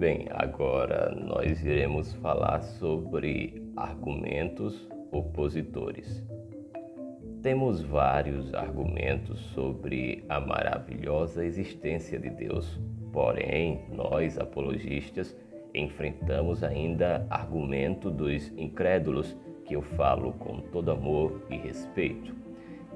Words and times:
Bem, 0.00 0.28
agora 0.30 1.14
nós 1.14 1.62
iremos 1.62 2.14
falar 2.14 2.62
sobre 2.62 3.62
argumentos 3.76 4.88
opositores. 5.12 6.26
Temos 7.42 7.82
vários 7.82 8.54
argumentos 8.54 9.38
sobre 9.52 10.24
a 10.26 10.40
maravilhosa 10.40 11.44
existência 11.44 12.18
de 12.18 12.30
Deus, 12.30 12.80
porém, 13.12 13.82
nós 13.92 14.38
apologistas 14.38 15.36
enfrentamos 15.74 16.64
ainda 16.64 17.26
argumento 17.28 18.10
dos 18.10 18.50
incrédulos, 18.56 19.36
que 19.66 19.76
eu 19.76 19.82
falo 19.82 20.32
com 20.32 20.62
todo 20.62 20.92
amor 20.92 21.42
e 21.50 21.58
respeito. 21.58 22.34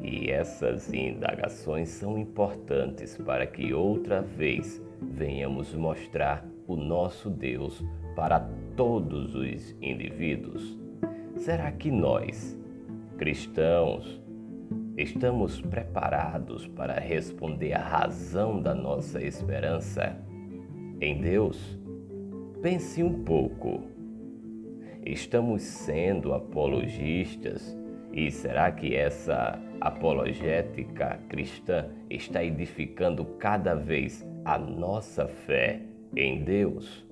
E 0.00 0.30
essas 0.30 0.90
indagações 0.90 1.90
são 1.90 2.16
importantes 2.16 3.14
para 3.18 3.46
que 3.46 3.74
outra 3.74 4.22
vez 4.22 4.82
venhamos 5.02 5.74
mostrar 5.74 6.53
o 6.66 6.76
nosso 6.76 7.30
Deus 7.30 7.84
para 8.14 8.40
todos 8.76 9.34
os 9.34 9.76
indivíduos? 9.80 10.78
Será 11.36 11.70
que 11.72 11.90
nós, 11.90 12.58
cristãos, 13.18 14.22
estamos 14.96 15.60
preparados 15.60 16.66
para 16.68 17.00
responder 17.00 17.74
à 17.74 17.82
razão 17.82 18.60
da 18.60 18.74
nossa 18.74 19.22
esperança 19.22 20.16
em 21.00 21.20
Deus? 21.20 21.78
Pense 22.62 23.02
um 23.02 23.24
pouco. 23.24 23.82
Estamos 25.04 25.62
sendo 25.62 26.32
apologistas 26.32 27.76
e 28.12 28.30
será 28.30 28.70
que 28.70 28.94
essa 28.94 29.60
apologética 29.80 31.18
cristã 31.28 31.90
está 32.08 32.42
edificando 32.42 33.24
cada 33.38 33.74
vez 33.74 34.26
a 34.44 34.56
nossa 34.56 35.26
fé 35.26 35.82
em 36.16 36.44
Deus, 36.44 37.04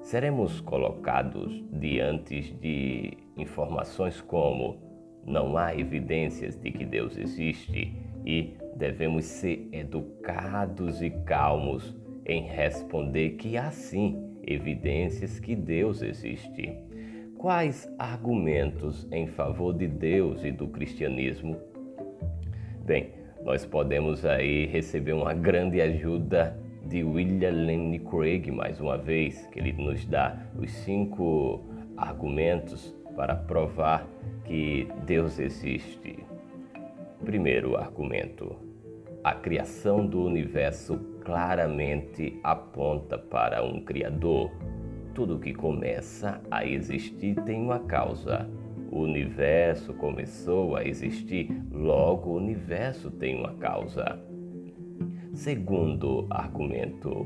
seremos 0.00 0.60
colocados 0.60 1.64
diante 1.72 2.52
de 2.54 3.16
informações 3.36 4.20
como 4.20 4.78
não 5.24 5.56
há 5.56 5.74
evidências 5.74 6.56
de 6.56 6.70
que 6.70 6.84
Deus 6.84 7.16
existe 7.18 7.92
e 8.24 8.54
devemos 8.76 9.24
ser 9.24 9.68
educados 9.72 11.02
e 11.02 11.10
calmos 11.10 11.96
em 12.24 12.42
responder 12.42 13.30
que 13.30 13.56
há 13.56 13.70
sim 13.70 14.36
evidências 14.46 15.40
que 15.40 15.56
Deus 15.56 16.02
existe. 16.02 16.72
Quais 17.36 17.92
argumentos 17.98 19.06
em 19.10 19.26
favor 19.26 19.74
de 19.74 19.86
Deus 19.86 20.44
e 20.44 20.52
do 20.52 20.68
cristianismo? 20.68 21.56
Bem, 22.84 23.10
nós 23.44 23.66
podemos 23.66 24.24
aí 24.24 24.66
receber 24.66 25.12
uma 25.12 25.34
grande 25.34 25.80
ajuda 25.80 26.56
de 26.88 27.02
William 27.02 27.66
Lane 27.66 27.98
Craig, 27.98 28.50
mais 28.50 28.80
uma 28.80 28.96
vez, 28.96 29.46
que 29.48 29.58
ele 29.58 29.72
nos 29.72 30.04
dá 30.04 30.36
os 30.56 30.70
cinco 30.70 31.64
argumentos 31.96 32.94
para 33.16 33.34
provar 33.34 34.06
que 34.44 34.86
Deus 35.04 35.38
existe. 35.38 36.18
Primeiro 37.24 37.76
argumento: 37.76 38.56
a 39.24 39.34
criação 39.34 40.06
do 40.06 40.22
universo 40.22 40.98
claramente 41.24 42.38
aponta 42.42 43.18
para 43.18 43.64
um 43.64 43.80
Criador. 43.80 44.50
Tudo 45.14 45.38
que 45.38 45.54
começa 45.54 46.40
a 46.50 46.64
existir 46.64 47.34
tem 47.42 47.60
uma 47.60 47.80
causa. 47.80 48.48
O 48.92 49.00
universo 49.00 49.92
começou 49.94 50.76
a 50.76 50.84
existir, 50.84 51.50
logo 51.72 52.30
o 52.30 52.36
universo 52.36 53.10
tem 53.10 53.36
uma 53.36 53.54
causa. 53.54 54.20
Segundo 55.46 56.26
argumento, 56.28 57.24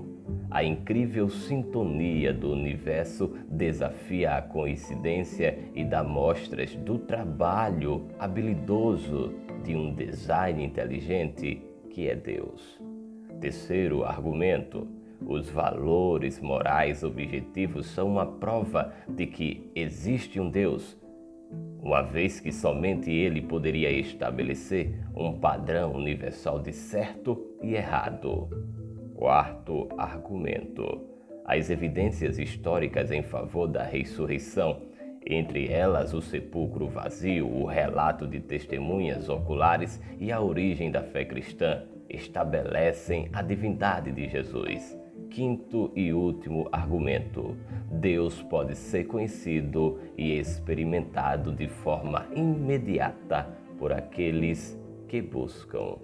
a 0.51 0.63
incrível 0.63 1.31
sintonia 1.31 2.35
do 2.35 2.53
universo 2.53 3.35
desafia 3.51 4.35
a 4.35 4.43
coincidência 4.43 5.59
e 5.75 5.83
dá 5.83 6.05
mostras 6.05 6.77
do 6.77 6.99
trabalho 6.99 8.09
habilidoso 8.19 9.33
de 9.65 9.75
um 9.75 9.95
design 9.95 10.63
inteligente 10.63 11.63
que 11.89 12.11
é 12.11 12.15
Deus. 12.15 12.79
Terceiro 13.41 14.05
argumento, 14.05 14.87
os 15.27 15.49
valores 15.49 16.39
morais 16.41 17.03
objetivos 17.03 17.87
são 17.87 18.07
uma 18.07 18.27
prova 18.27 18.93
de 19.09 19.27
que 19.27 19.71
existe 19.75 20.39
um 20.39 20.51
Deus 20.51 20.95
uma 21.83 22.03
vez 22.03 22.39
que 22.39 22.53
somente 22.53 23.11
ele 23.11 23.41
poderia 23.41 23.91
estabelecer 23.91 24.95
um 25.15 25.39
padrão 25.39 25.93
universal 25.93 26.61
de 26.61 26.73
certo 26.73 27.57
e 27.63 27.75
errado. 27.75 28.49
Quarto 29.15 29.89
argumento: 29.99 31.07
as 31.45 31.71
evidências 31.71 32.39
históricas 32.39 33.11
em 33.11 33.23
favor 33.23 33.67
da 33.67 33.83
ressurreição, 33.83 34.83
entre 35.27 35.69
elas 35.69 36.15
o 36.15 36.21
sepulcro 36.21 36.89
vazio, 36.89 37.47
o 37.47 37.67
relato 37.67 38.27
de 38.27 38.41
testemunhas 38.41 39.29
oculares 39.29 40.01
e 40.19 40.31
a 40.31 40.41
origem 40.41 40.91
da 40.91 41.03
fé 41.03 41.25
cristã, 41.25 41.83
estabelecem 42.09 43.29
a 43.33 43.43
divindade 43.43 44.13
de 44.13 44.29
Jesus. 44.29 44.97
Quinto 45.31 45.93
e 45.95 46.13
último 46.13 46.69
argumento: 46.73 47.57
Deus 47.91 48.43
pode 48.43 48.75
ser 48.75 49.05
conhecido 49.05 49.99
e 50.19 50.37
experimentado 50.37 51.53
de 51.53 51.69
forma 51.69 52.27
imediata 52.35 53.49
por 53.79 53.93
aqueles 53.93 54.77
que 55.07 55.23
buscam. 55.23 55.97